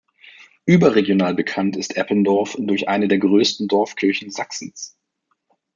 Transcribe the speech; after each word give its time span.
Überregional 0.65 1.35
bekannt 1.35 1.77
ist 1.77 1.95
Eppendorf 1.95 2.55
durch 2.57 2.87
eine 2.89 3.07
der 3.07 3.19
größten 3.19 3.67
Dorfkirchen 3.67 4.31
Sachsens. 4.31 4.97